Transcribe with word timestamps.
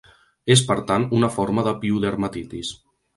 És 0.53 0.61
per 0.69 0.77
tant 0.91 1.05
una 1.19 1.29
forma 1.35 1.65
de 1.67 1.73
piodermatitis. 1.83 2.73